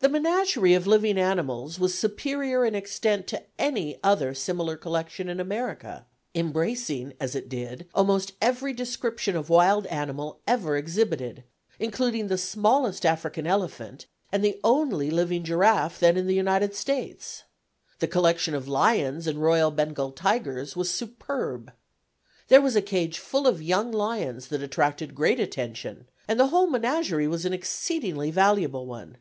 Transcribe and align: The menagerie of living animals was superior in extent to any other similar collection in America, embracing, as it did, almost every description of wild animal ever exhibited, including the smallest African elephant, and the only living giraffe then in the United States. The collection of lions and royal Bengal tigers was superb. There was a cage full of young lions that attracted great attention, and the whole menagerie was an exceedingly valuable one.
The 0.00 0.10
menagerie 0.20 0.74
of 0.74 0.86
living 0.86 1.16
animals 1.16 1.78
was 1.80 1.96
superior 1.98 2.66
in 2.66 2.74
extent 2.74 3.26
to 3.28 3.42
any 3.58 3.98
other 4.04 4.34
similar 4.34 4.76
collection 4.76 5.30
in 5.30 5.40
America, 5.40 6.04
embracing, 6.34 7.14
as 7.18 7.34
it 7.34 7.48
did, 7.48 7.88
almost 7.94 8.34
every 8.38 8.74
description 8.74 9.34
of 9.34 9.48
wild 9.48 9.86
animal 9.86 10.40
ever 10.46 10.76
exhibited, 10.76 11.42
including 11.80 12.28
the 12.28 12.36
smallest 12.36 13.06
African 13.06 13.46
elephant, 13.46 14.04
and 14.30 14.44
the 14.44 14.60
only 14.62 15.10
living 15.10 15.42
giraffe 15.42 15.98
then 15.98 16.18
in 16.18 16.26
the 16.26 16.34
United 16.34 16.74
States. 16.74 17.44
The 17.98 18.06
collection 18.06 18.52
of 18.54 18.68
lions 18.68 19.26
and 19.26 19.40
royal 19.42 19.70
Bengal 19.70 20.12
tigers 20.12 20.76
was 20.76 20.90
superb. 20.90 21.72
There 22.48 22.60
was 22.60 22.76
a 22.76 22.82
cage 22.82 23.18
full 23.18 23.46
of 23.46 23.62
young 23.62 23.90
lions 23.90 24.48
that 24.48 24.60
attracted 24.62 25.14
great 25.14 25.40
attention, 25.40 26.10
and 26.28 26.38
the 26.38 26.48
whole 26.48 26.66
menagerie 26.68 27.26
was 27.26 27.46
an 27.46 27.54
exceedingly 27.54 28.30
valuable 28.30 28.84
one. 28.84 29.16